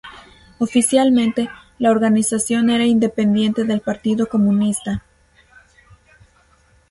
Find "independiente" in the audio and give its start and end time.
2.85-3.65